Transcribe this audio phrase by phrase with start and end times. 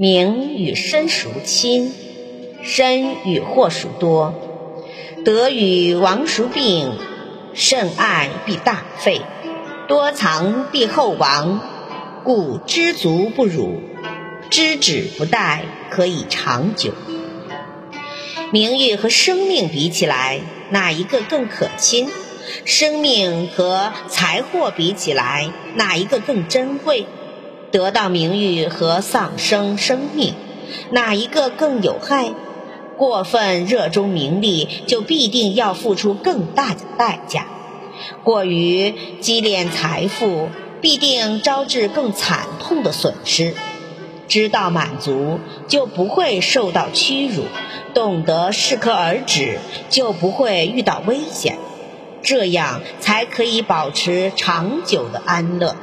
[0.00, 1.92] 名与身孰亲？
[2.62, 4.32] 身与祸孰多？
[5.26, 6.90] 得与亡孰病？
[7.52, 9.20] 甚爱必大费，
[9.88, 11.60] 多藏必厚亡。
[12.24, 13.78] 故知足不辱，
[14.48, 15.58] 知止不殆，
[15.90, 16.94] 可以长久。
[18.52, 20.40] 名誉和生命比起来，
[20.70, 22.08] 哪一个更可亲？
[22.64, 27.04] 生命和财货比起来，哪一个更珍贵？
[27.70, 30.34] 得到名誉和丧生生命，
[30.90, 32.32] 哪一个更有害？
[32.96, 37.44] 过分热衷名利，就必定要付出更大的代价；
[38.24, 40.48] 过于积敛财富，
[40.82, 43.54] 必定招致更惨痛的损失。
[44.28, 47.44] 知道满足，就不会受到屈辱；
[47.94, 49.58] 懂得适可而止，
[49.88, 51.58] 就不会遇到危险。
[52.22, 55.74] 这样才可以保持长久的安乐。